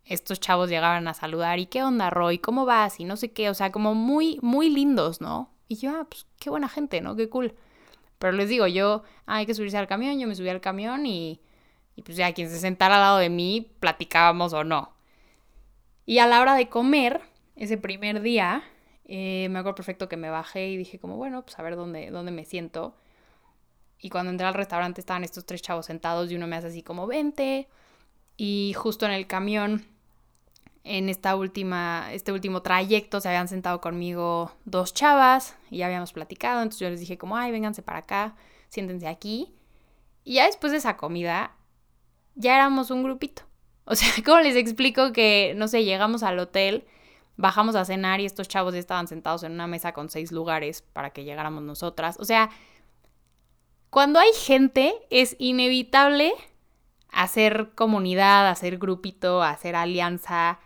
[0.05, 2.39] estos chavos llegaban a saludar, ¿y qué onda, Roy?
[2.39, 2.99] ¿Cómo vas?
[2.99, 5.51] Y no sé qué, o sea, como muy, muy lindos, ¿no?
[5.67, 7.15] Y yo, ah, pues qué buena gente, ¿no?
[7.15, 7.53] Qué cool.
[8.17, 11.05] Pero les digo, yo, ah, hay que subirse al camión, yo me subí al camión
[11.05, 11.41] y,
[11.95, 14.96] y pues ya quien se sentara al lado de mí, platicábamos o no.
[16.07, 17.19] Y a la hora de comer,
[17.57, 18.63] ese primer día,
[19.03, 22.11] eh, me acuerdo perfecto que me bajé y dije como, bueno, pues a ver dónde,
[22.11, 22.95] dónde me siento.
[23.99, 26.81] Y cuando entré al restaurante estaban estos tres chavos sentados y uno me hace así
[26.81, 27.67] como, vente.
[28.37, 29.85] Y justo en el camión,
[30.85, 36.13] en esta última, este último trayecto, se habían sentado conmigo dos chavas y ya habíamos
[36.13, 36.61] platicado.
[36.61, 38.33] Entonces yo les dije como, ay, vénganse para acá,
[38.69, 39.53] siéntense aquí.
[40.23, 41.53] Y ya después de esa comida,
[42.35, 43.43] ya éramos un grupito.
[43.87, 46.85] O sea, ¿cómo les explico que, no sé, llegamos al hotel
[47.37, 50.81] bajamos a cenar y estos chavos ya estaban sentados en una mesa con seis lugares
[50.81, 52.17] para que llegáramos nosotras.
[52.19, 52.49] O sea,
[53.89, 56.33] cuando hay gente es inevitable
[57.11, 60.59] hacer comunidad, hacer grupito, hacer alianza,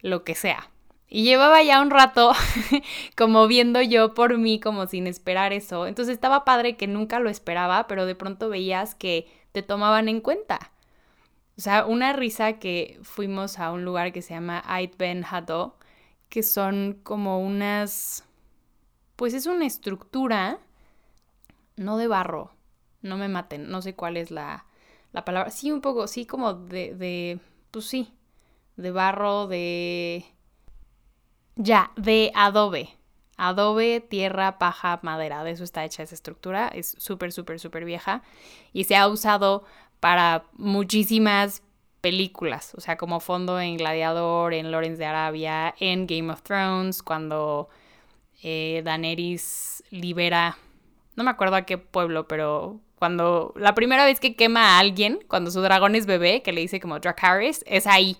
[0.00, 0.70] lo que sea.
[1.10, 2.32] Y llevaba ya un rato
[3.16, 5.86] como viendo yo por mí, como sin esperar eso.
[5.86, 10.20] Entonces estaba padre que nunca lo esperaba, pero de pronto veías que te tomaban en
[10.20, 10.70] cuenta.
[11.58, 15.76] O sea, una risa que fuimos a un lugar que se llama Ait Ben Hado,
[16.28, 18.24] que son como unas,
[19.16, 20.60] pues es una estructura,
[21.76, 22.52] no de barro,
[23.02, 24.66] no me maten, no sé cuál es la,
[25.12, 27.40] la palabra, sí un poco, sí como de, de,
[27.70, 28.12] pues sí,
[28.76, 30.24] de barro, de,
[31.56, 32.90] ya, de adobe.
[33.36, 35.44] Adobe, tierra, paja, madera.
[35.44, 36.68] De eso está hecha esa estructura.
[36.68, 38.22] Es súper, súper, súper vieja.
[38.72, 39.64] Y se ha usado
[40.00, 41.62] para muchísimas
[42.00, 47.02] películas, o sea, como fondo en Gladiador, en Lawrence de Arabia, en Game of Thrones,
[47.02, 47.68] cuando
[48.42, 50.56] eh, Daenerys libera,
[51.16, 55.20] no me acuerdo a qué pueblo, pero cuando la primera vez que quema a alguien,
[55.28, 58.16] cuando su dragón es bebé, que le dice como Dracarys, es ahí.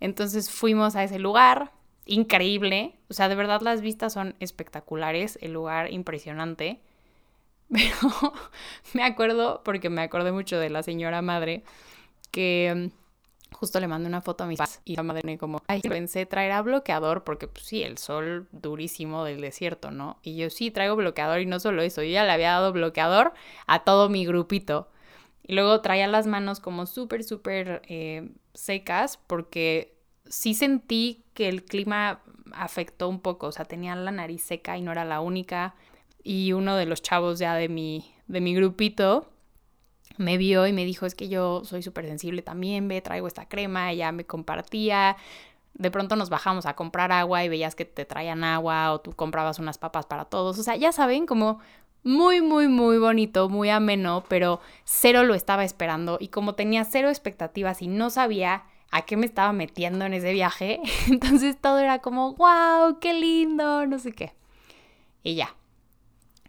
[0.00, 1.72] Entonces fuimos a ese lugar,
[2.04, 6.80] increíble, o sea, de verdad las vistas son espectaculares, el lugar impresionante.
[8.10, 8.32] Pero
[8.92, 11.64] me acuerdo, porque me acordé mucho de la señora madre,
[12.30, 15.80] que mm, justo le mandé una foto a mis padres y la madre como, ay,
[15.80, 20.18] pensé traer a bloqueador porque pues sí, el sol durísimo del desierto, ¿no?
[20.22, 23.32] Y yo sí traigo bloqueador y no solo eso, yo ya le había dado bloqueador
[23.66, 24.88] a todo mi grupito.
[25.44, 31.64] Y luego traía las manos como súper, súper eh, secas porque sí sentí que el
[31.64, 32.20] clima
[32.52, 35.74] afectó un poco, o sea, tenía la nariz seca y no era la única.
[36.22, 39.28] Y uno de los chavos ya de mi, de mi grupito
[40.18, 43.48] me vio y me dijo, es que yo soy súper sensible también, ve, traigo esta
[43.48, 45.16] crema, ella me compartía.
[45.74, 49.12] De pronto nos bajamos a comprar agua y veías que te traían agua o tú
[49.12, 50.58] comprabas unas papas para todos.
[50.58, 51.60] O sea, ya saben, como
[52.04, 56.18] muy, muy, muy bonito, muy ameno, pero cero lo estaba esperando.
[56.20, 60.32] Y como tenía cero expectativas y no sabía a qué me estaba metiendo en ese
[60.32, 64.34] viaje, entonces todo era como, wow, qué lindo, no sé qué.
[65.22, 65.54] Y ya.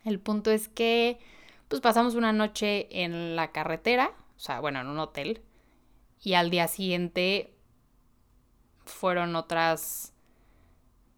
[0.04, 1.20] El punto es que
[1.68, 5.42] pues pasamos una noche en la carretera, o sea, bueno, en un hotel,
[6.22, 7.54] y al día siguiente
[8.86, 10.14] fueron otras,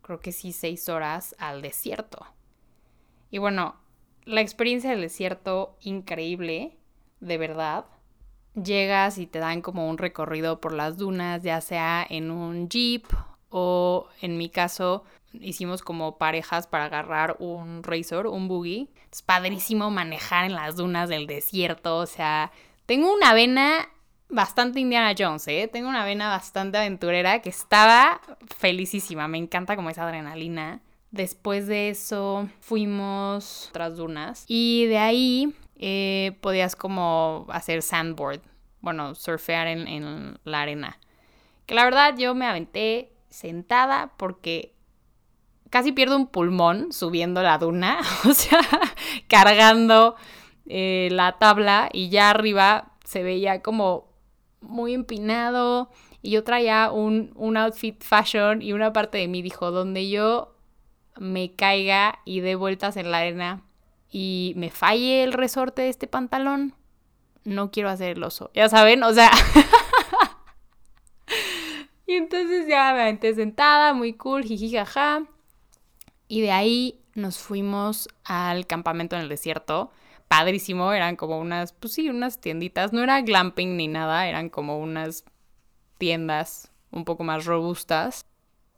[0.01, 2.25] creo que sí, seis horas al desierto.
[3.31, 3.75] Y bueno,
[4.23, 6.77] la experiencia del desierto increíble,
[7.19, 7.85] de verdad.
[8.55, 13.05] llegas y te dan como un recorrido por las dunas, ya sea en un jeep
[13.49, 15.03] o en mi caso
[15.41, 18.89] hicimos como parejas para agarrar un razor, un buggy.
[19.11, 22.51] Es padrísimo manejar en las dunas del desierto, o sea,
[22.85, 23.89] tengo una vena
[24.29, 25.69] bastante Indiana Jones, ¿eh?
[25.71, 28.21] Tengo una vena bastante aventurera que estaba
[28.57, 30.81] felicísima, me encanta como esa adrenalina.
[31.11, 38.41] Después de eso fuimos a otras dunas y de ahí eh, podías como hacer sandboard,
[38.81, 40.99] bueno, surfear en, en la arena.
[41.65, 44.74] Que la verdad yo me aventé sentada porque
[45.69, 47.99] casi pierdo un pulmón subiendo la duna,
[48.30, 48.62] o sea,
[49.28, 50.15] cargando
[50.65, 54.10] eh, la tabla y ya arriba se veía como
[54.62, 55.89] muy empinado
[56.21, 60.56] y yo traía un, un outfit fashion y una parte de mí dijo, donde yo
[61.17, 63.63] me caiga y dé vueltas en la arena
[64.10, 66.73] y me falle el resorte de este pantalón,
[67.43, 68.49] no quiero hacer el oso.
[68.54, 69.30] Ya saben, o sea...
[72.08, 75.25] y entonces ya me aventé sentada, muy cool, jiji, jaja.
[76.27, 79.91] Y de ahí nos fuimos al campamento en el desierto.
[80.27, 82.93] Padrísimo, eran como unas, pues sí, unas tienditas.
[82.93, 85.23] No era glamping ni nada, eran como unas
[85.97, 88.25] tiendas un poco más robustas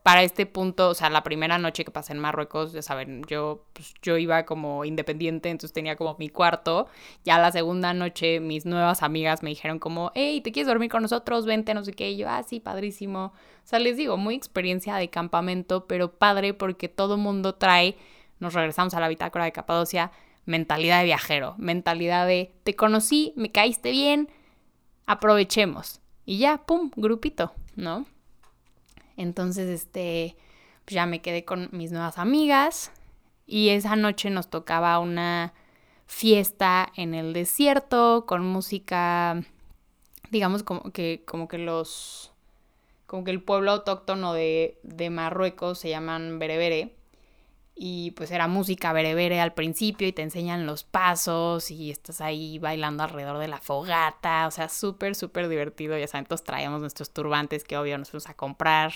[0.08, 3.66] para este punto, o sea, la primera noche que pasé en Marruecos, ya saben, yo,
[3.74, 6.88] pues, yo iba como independiente, entonces tenía como mi cuarto.
[7.26, 11.02] Ya la segunda noche mis nuevas amigas me dijeron como, hey, ¿te quieres dormir con
[11.02, 11.46] nosotros?
[11.46, 12.12] Vente, no sé qué.
[12.12, 13.34] Y yo, ah, sí, padrísimo.
[13.66, 17.98] O sea, les digo, muy experiencia de campamento, pero padre porque todo mundo trae,
[18.40, 20.14] nos regresamos a la bitácora de Capadocia,
[20.46, 24.30] mentalidad de viajero, mentalidad de, te conocí, me caíste bien,
[25.06, 26.00] aprovechemos.
[26.26, 28.06] Y ya, pum, grupito, ¿no?
[29.18, 30.38] Entonces, este,
[30.86, 32.92] pues ya me quedé con mis nuevas amigas
[33.46, 35.54] y esa noche nos tocaba una
[36.06, 39.42] fiesta en el desierto con música,
[40.32, 42.32] digamos como que, como que los,
[43.06, 46.97] como que el pueblo autóctono de, de Marruecos se llaman berebere
[47.80, 52.58] y pues era música berebere al principio y te enseñan los pasos y estás ahí
[52.58, 57.12] bailando alrededor de la fogata, o sea, súper, súper divertido, ya saben, todos traíamos nuestros
[57.12, 58.94] turbantes que obvio nos fuimos a comprar,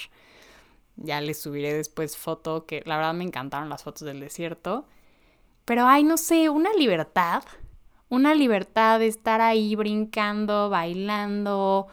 [0.96, 4.88] ya les subiré después foto, que la verdad me encantaron las fotos del desierto,
[5.66, 7.44] pero hay, no sé, una libertad,
[8.10, 11.88] una libertad de estar ahí brincando, bailando,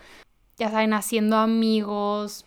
[0.57, 2.47] ya saben, haciendo amigos,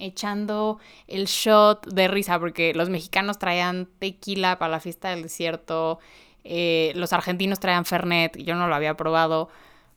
[0.00, 6.00] echando el shot de risa, porque los mexicanos traían tequila para la fiesta del desierto,
[6.44, 9.48] eh, los argentinos traían Fernet, yo no lo había probado.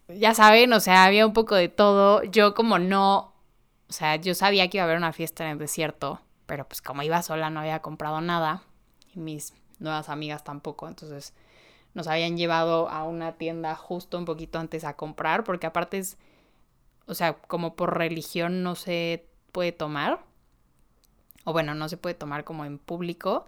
[0.08, 2.24] Ya saben, o sea, había un poco de todo.
[2.24, 3.34] Yo como no,
[3.90, 6.82] o sea, yo sabía que iba a haber una fiesta en el desierto, pero pues
[6.82, 8.64] como iba sola no había comprado nada
[9.14, 11.34] y mis nuevas amigas tampoco, entonces
[11.94, 16.18] nos habían llevado a una tienda justo un poquito antes a comprar, porque aparte es,
[17.06, 20.20] o sea, como por religión no sé puede tomar,
[21.46, 23.46] o bueno, no se puede tomar como en público.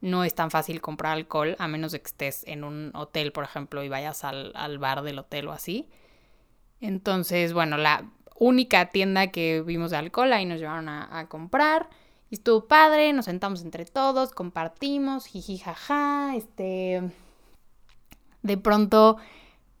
[0.00, 3.44] No es tan fácil comprar alcohol, a menos de que estés en un hotel, por
[3.44, 5.88] ejemplo, y vayas al, bar del hotel o así.
[6.80, 8.04] Entonces, bueno, la
[8.38, 11.88] única tienda que vimos de alcohol, ahí nos llevaron a, comprar.
[12.30, 17.10] Y estuvo padre, nos sentamos entre todos, compartimos, jiji, jaja, este...
[18.42, 19.16] De pronto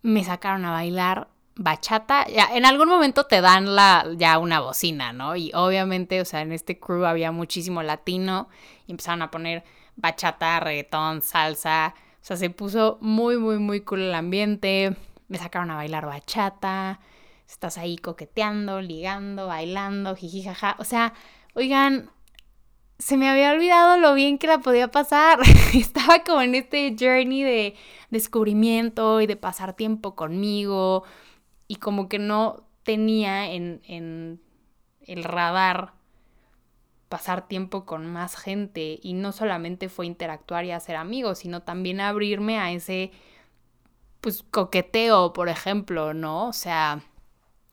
[0.02, 5.12] me sacaron a bailar bachata, ya, en algún momento te dan la, ya una bocina,
[5.12, 5.36] ¿no?
[5.36, 8.48] Y obviamente, o sea, en este crew había muchísimo latino
[8.86, 9.64] y empezaron a poner
[9.96, 14.96] bachata, reggaetón, salsa, o sea, se puso muy, muy, muy cool el ambiente,
[15.28, 17.00] me sacaron a bailar bachata,
[17.48, 21.14] estás ahí coqueteando, ligando, bailando, jiji, jaja, o sea,
[21.54, 22.10] oigan,
[22.98, 25.38] se me había olvidado lo bien que la podía pasar.
[25.74, 27.74] Estaba como en este journey de
[28.10, 31.04] descubrimiento y de pasar tiempo conmigo,
[31.68, 34.40] y como que no tenía en, en
[35.00, 35.92] el radar
[37.08, 42.00] pasar tiempo con más gente y no solamente fue interactuar y hacer amigos, sino también
[42.00, 43.12] abrirme a ese
[44.20, 46.48] pues coqueteo, por ejemplo, ¿no?
[46.48, 47.04] O sea,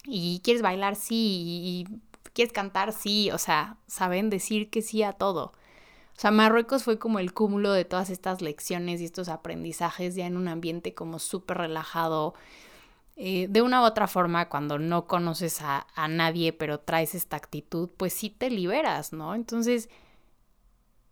[0.06, 1.88] y quieres bailar sí y,
[2.34, 5.54] quieres cantar sí, o sea, saben decir que sí a todo.
[6.16, 10.28] O sea, Marruecos fue como el cúmulo de todas estas lecciones y estos aprendizajes ya
[10.28, 12.36] en un ambiente como súper relajado,
[13.16, 17.90] eh, de una u otra forma, cuando no conoces a, nadie, pero traes esta actitud,
[17.96, 19.36] pues sí te liberas, ¿no?
[19.36, 19.90] Entonces,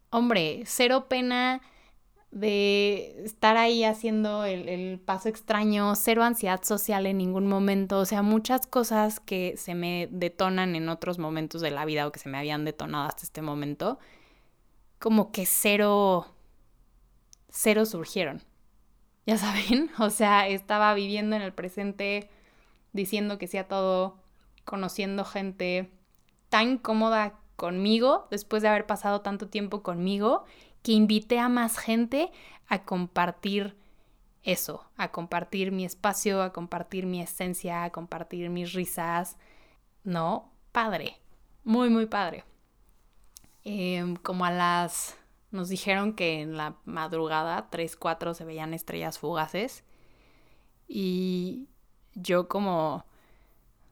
[0.10, 1.62] hombre, cero pena
[2.32, 8.06] de estar ahí haciendo el, el, paso extraño, cero ansiedad social en ningún momento, o
[8.06, 12.20] sea, muchas cosas que se me detonan en otros momentos de la vida o que
[12.20, 14.00] se me habían detonado hasta este momento,
[15.00, 16.28] como que cero,
[17.50, 18.44] cero surgieron
[19.26, 22.30] ya saben, o sea, estaba viviendo en el presente
[22.94, 24.18] diciendo que sea todo,
[24.66, 25.90] conociendo gente
[26.50, 30.46] tan cómoda conmigo, después de haber pasado tanto tiempo conmigo,
[30.84, 32.32] que invité a más gente
[32.68, 33.78] a compartir
[34.44, 39.38] eso, a compartir mi espacio, a compartir mi esencia, a compartir mis risas.
[40.04, 41.20] No, padre,
[41.64, 42.44] muy, muy padre.
[43.64, 45.18] Em, como a las...
[45.52, 49.84] Nos dijeron que en la madrugada, 3, 4, se veían estrellas fugaces.
[50.88, 51.68] Y
[52.16, 53.06] yo como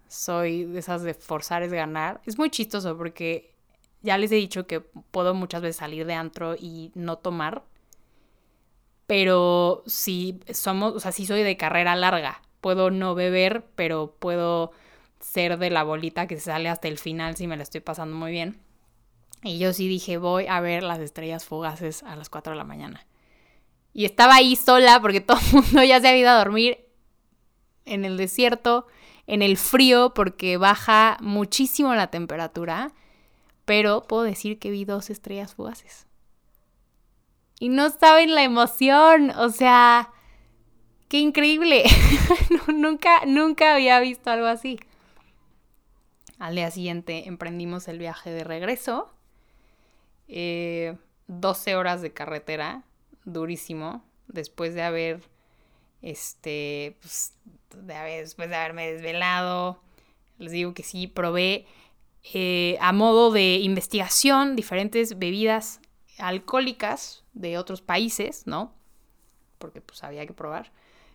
[0.08, 2.22] soy de esas de forzar es ganar.
[2.26, 3.54] Es muy chistoso porque
[4.02, 7.64] ya les he dicho que puedo muchas veces salir de antro y no tomar.
[9.08, 12.42] Pero si somos, o sea, si soy de carrera larga.
[12.62, 14.72] Puedo no beber, pero puedo
[15.20, 18.16] ser de la bolita que se sale hasta el final si me la estoy pasando
[18.16, 18.60] muy bien.
[19.44, 22.66] Y yo sí dije, voy a ver las estrellas fugaces a las 4 de la
[22.66, 23.06] mañana.
[23.94, 26.86] Y estaba ahí sola porque todo el mundo ya se había ido a dormir
[27.86, 28.88] en el desierto,
[29.28, 32.92] en el frío, porque baja muchísimo la temperatura.
[33.66, 36.08] Pero puedo decir que vi dos estrellas fugaces.
[37.60, 40.12] Y no saben la emoción, o sea,
[41.08, 41.84] qué increíble.
[42.68, 44.80] nunca, nunca había visto algo así.
[46.40, 49.14] Al día siguiente emprendimos el viaje de regreso
[50.30, 52.84] 12 eh, horas de carretera,
[53.26, 55.22] durísimo, después de haber,
[56.02, 57.34] este, pues,
[57.72, 59.82] después de haberme desvelado,
[60.38, 61.66] les digo que sí, probé
[62.34, 65.80] eh, a modo de investigación diferentes bebidas
[66.18, 68.74] alcohólicas de otros países, ¿no?
[69.58, 70.72] Porque pues había que probar.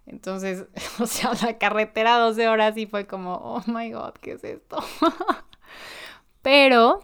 [0.07, 0.67] Entonces,
[0.99, 4.79] o sea, la carretera 12 horas y fue como, oh my god, ¿qué es esto?
[6.43, 7.03] Pero,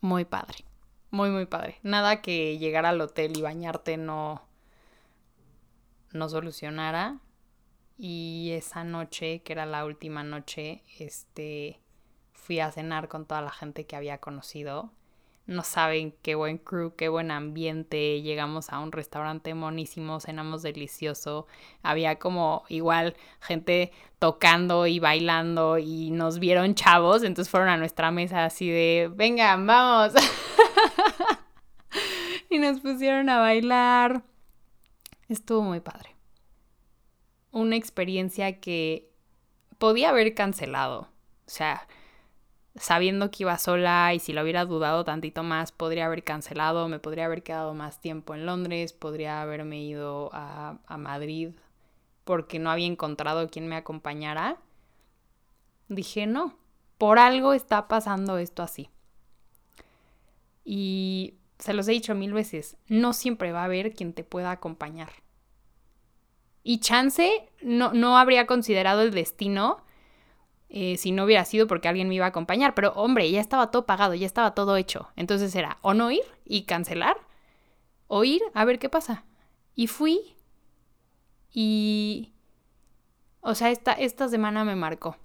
[0.00, 0.65] muy padre.
[1.16, 1.78] Muy, muy padre.
[1.82, 4.42] Nada que llegar al hotel y bañarte no,
[6.12, 7.20] no solucionara.
[7.96, 11.80] Y esa noche, que era la última noche, este,
[12.34, 14.92] fui a cenar con toda la gente que había conocido.
[15.46, 18.20] No saben qué buen crew, qué buen ambiente.
[18.20, 21.46] Llegamos a un restaurante monísimo, cenamos delicioso.
[21.82, 28.10] Había como igual gente tocando y bailando y nos vieron chavos, entonces fueron a nuestra
[28.10, 30.12] mesa así de, vengan, vamos.
[32.56, 34.22] y nos pusieron a bailar.
[35.28, 36.16] Estuvo muy padre.
[37.52, 39.10] Una experiencia que
[39.78, 41.02] podía haber cancelado.
[41.46, 41.86] O sea,
[42.74, 46.98] sabiendo que iba sola y si lo hubiera dudado tantito más, podría haber cancelado, me
[46.98, 51.50] podría haber quedado más tiempo en Londres, podría haberme ido a, a Madrid
[52.24, 54.58] porque no había encontrado quien me acompañara.
[55.88, 56.56] Dije, no,
[56.98, 58.90] por algo está pasando esto así.
[60.64, 64.50] Y se los he dicho mil veces, no siempre va a haber quien te pueda
[64.50, 65.10] acompañar.
[66.62, 69.84] Y chance no, no habría considerado el destino
[70.68, 73.70] eh, si no hubiera sido porque alguien me iba a acompañar, pero hombre, ya estaba
[73.70, 75.08] todo pagado, ya estaba todo hecho.
[75.16, 77.16] Entonces era o no ir y cancelar,
[78.08, 79.24] o ir a ver qué pasa.
[79.74, 80.36] Y fui
[81.52, 82.32] y...
[83.40, 85.16] O sea, esta, esta semana me marcó.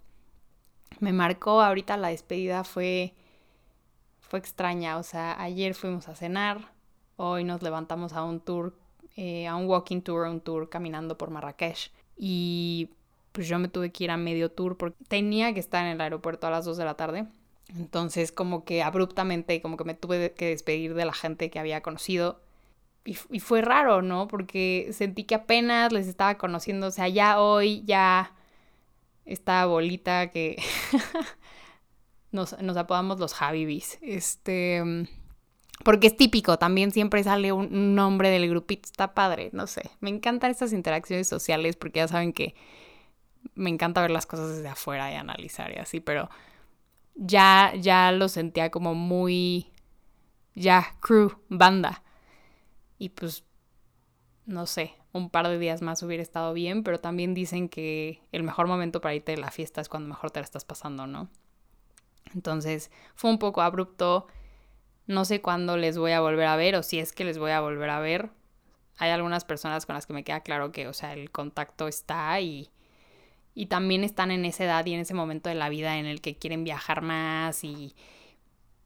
[1.00, 3.16] Me marcó, ahorita la despedida fue
[4.32, 4.98] fue extraña.
[4.98, 6.72] O sea, ayer fuimos a cenar,
[7.18, 8.74] hoy nos levantamos a un tour,
[9.18, 11.92] eh, a un walking tour, un tour caminando por Marrakech.
[12.16, 12.92] Y
[13.34, 16.02] pues yo me tuve que ir a medio tour porque tenía que estar en el
[16.02, 17.28] aeropuerto a las 2 de la tarde.
[17.76, 21.82] Entonces como que abruptamente como que me tuve que despedir de la gente que había
[21.82, 22.40] conocido.
[23.04, 24.28] Y, y, fue raro, ¿no?
[24.30, 26.88] Porque sentí que apenas les estaba conociendo.
[26.88, 28.34] O sea, ya hoy, ya
[29.26, 30.62] esta bolita que
[32.32, 33.98] nos, nos apodamos los Javibis.
[34.02, 35.08] Este.
[35.84, 39.90] Porque es típico, también siempre sale un, nombre del grupito, está padre, no sé.
[40.00, 42.54] Me encantan estas interacciones sociales porque ya saben que
[43.56, 46.30] me encanta ver las cosas desde afuera y analizar y así, pero
[47.16, 49.72] ya, ya lo sentía como muy,
[50.54, 52.04] ya, crew, banda.
[53.00, 53.44] Y pues,
[54.46, 58.44] no sé, un par de días más hubiera estado bien, pero también dicen que el
[58.44, 61.28] mejor momento para irte de la fiesta es cuando mejor te la estás pasando, ¿no?
[62.34, 64.28] Entonces fue un poco abrupto.
[65.08, 67.52] No sé cuándo les voy a volver a ver o si es que les voy
[67.52, 68.30] a volver a ver.
[68.98, 72.40] Hay algunas personas con las que me queda claro que, o sea, el contacto está
[72.40, 72.70] y,
[73.56, 76.22] y también están en esa edad y en ese momento de la vida en el
[76.22, 77.96] que quieren viajar más y,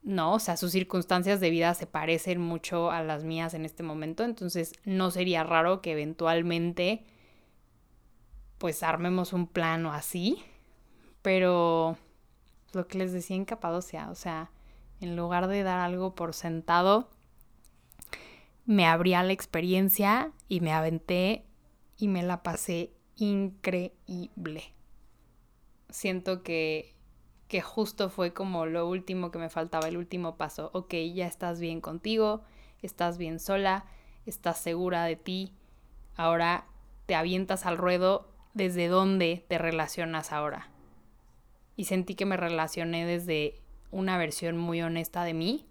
[0.06, 3.82] no, o sea, sus circunstancias de vida se parecen mucho a las mías en este
[3.82, 7.04] momento, entonces no sería raro que eventualmente
[8.60, 10.44] pues armemos un plano así,
[11.24, 11.98] pero
[12.76, 14.51] lo que les decía en Capadocia, o sea,
[14.99, 17.09] en lugar de dar algo por sentado,
[18.65, 21.45] me abría la experiencia y me aventé
[21.97, 24.73] y me la pasé increíble.
[25.89, 26.93] siento que,
[27.47, 30.71] que justo fue como lo último que me faltaba, el último paso.
[30.73, 32.41] Ok, ya estás bien contigo,
[32.82, 33.86] estás bien sola,
[34.26, 35.53] estás segura de ti,
[36.17, 36.65] ahora
[37.05, 40.74] te avientas al ruedo desde dónde te relacionas ahora.
[41.76, 43.59] Y sentí que me relacioné desde
[43.91, 45.65] una versión muy honesta de mí.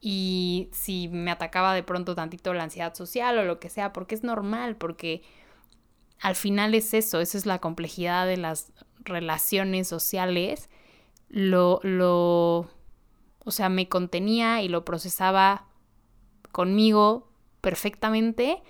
[0.00, 4.14] Y si me atacaba de pronto tantito la ansiedad social o lo que sea, porque
[4.14, 5.22] es normal, porque
[6.20, 10.68] al final es eso, esa es la complejidad de las relaciones sociales.
[11.28, 12.70] Lo, lo,
[13.44, 15.66] o sea, me contenía y lo procesaba
[16.52, 17.28] conmigo
[17.60, 18.62] perfectamente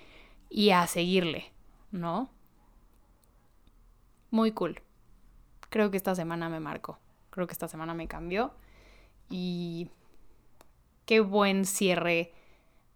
[0.49, 1.51] y a seguirle,
[1.91, 2.29] ¿no?
[4.31, 4.81] Muy cool.
[5.69, 6.99] Creo que esta semana me marcó.
[7.29, 8.53] Creo que esta semana me cambió.
[9.29, 9.89] Y
[11.05, 12.31] qué buen cierre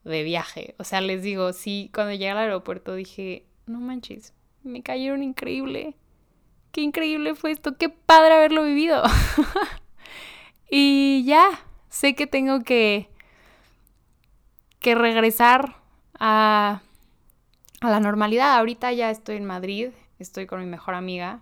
[0.03, 0.75] de viaje.
[0.79, 5.95] O sea, les digo, sí, cuando llegué al aeropuerto dije, no manches, me cayeron increíble.
[6.71, 7.77] Qué increíble fue esto.
[7.77, 9.03] Qué padre haberlo vivido.
[10.69, 11.47] y ya,
[11.89, 13.09] sé que tengo que,
[14.79, 15.77] que regresar
[16.19, 16.81] a
[17.83, 18.57] a la normalidad.
[18.57, 21.41] Ahorita ya estoy en Madrid, estoy con mi mejor amiga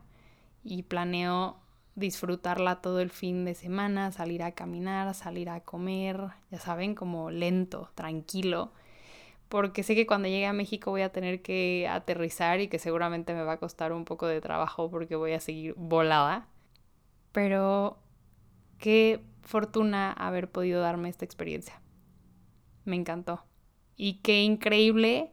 [0.64, 1.57] y planeo
[1.95, 7.32] disfrutarla todo el fin de semana, salir a caminar, salir a comer, ya saben, como
[7.32, 8.72] lento, tranquilo,
[9.49, 13.34] porque sé que cuando llegue a México voy a tener que aterrizar y que seguramente
[13.34, 16.47] me va a costar un poco de trabajo porque voy a seguir volada.
[17.34, 17.99] Pero
[18.78, 21.82] qué fortuna haber podido darme esta experiencia.
[22.86, 23.43] Me encantó.
[23.97, 25.32] Y qué increíble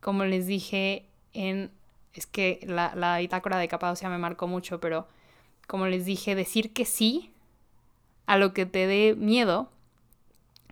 [0.00, 1.70] como les dije en...
[2.14, 5.08] Es que la, la bitácora de Capadocia me marcó mucho, pero
[5.66, 7.34] como les dije, decir que sí
[8.26, 9.70] a lo que te dé miedo,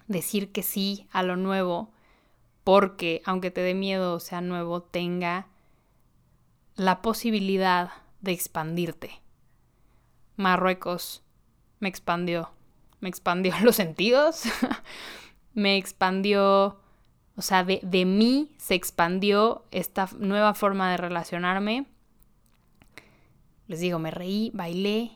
[0.06, 1.90] decir que sí a lo nuevo,
[2.64, 5.48] porque aunque te dé miedo o sea nuevo, tenga
[6.76, 7.90] la posibilidad
[8.20, 9.20] de expandirte.
[10.36, 11.22] Marruecos
[11.80, 12.50] me expandió,
[13.00, 14.44] me expandió los sentidos,
[15.54, 16.81] me expandió
[17.36, 21.86] o sea, de, de mí se expandió esta nueva forma de relacionarme.
[23.68, 25.12] Les digo, me reí, bailé,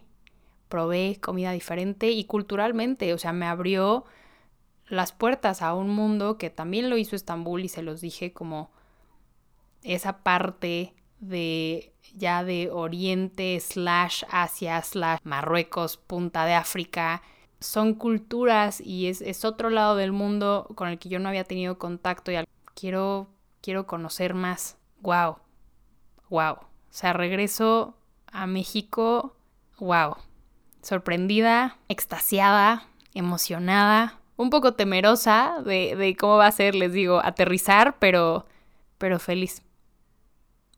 [0.69, 4.05] probé comida diferente y culturalmente, o sea, me abrió
[4.89, 8.71] las puertas a un mundo que también lo hizo Estambul y se los dije como
[9.83, 17.23] esa parte de ya de Oriente slash Asia slash Marruecos, punta de África,
[17.61, 21.78] son culturas y es, otro lado del mundo con el que yo no había tenido
[21.78, 22.36] contacto y
[22.74, 23.28] quiero,
[23.61, 24.76] quiero conocer más.
[25.00, 25.38] Wow,
[26.28, 26.54] wow.
[26.54, 27.96] O sea, regreso
[28.30, 29.36] a México,
[29.78, 30.16] wow.
[30.82, 37.98] Sorprendida, extasiada, emocionada, un poco temerosa de, de cómo va a ser, les digo, aterrizar,
[37.98, 38.46] pero,
[38.98, 39.62] pero feliz.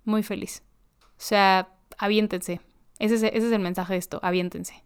[0.04, 0.62] Muy feliz.
[1.02, 1.68] O sea,
[1.98, 2.60] aviéntense.
[2.98, 4.82] Ese es, ese es el mensaje de esto, aviéntense.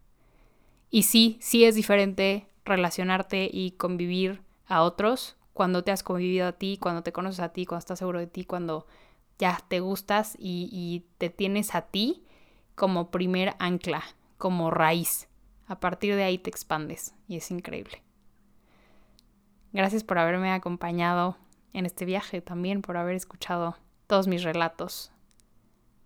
[0.94, 6.52] Y sí, sí es diferente relacionarte y convivir a otros cuando te has convivido a
[6.52, 8.86] ti, cuando te conoces a ti, cuando estás seguro de ti, cuando
[9.38, 12.26] ya te gustas y, te tienes a ti
[12.74, 14.02] como primer ancla,
[14.36, 15.28] como raíz.
[15.66, 18.02] A partir de ahí te expandes y es increíble.
[19.72, 21.38] Gracias por haberme acompañado
[21.72, 25.10] en este viaje, también por haber escuchado todos mis relatos.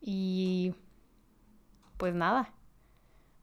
[0.01, 0.75] Y
[1.97, 2.53] pues nada,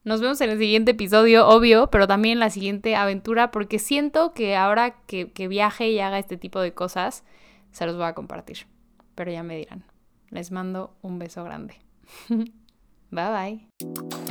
[0.04, 4.32] nos vemos en el siguiente episodio, obvio, pero también en la siguiente aventura, porque siento
[4.32, 7.24] que ahora que, que viaje y haga este tipo de cosas,
[7.72, 8.66] se los voy a compartir.
[9.14, 9.84] Pero ya me dirán.
[10.30, 11.76] Les mando un beso grande.
[12.28, 12.50] bye
[13.10, 14.23] bye.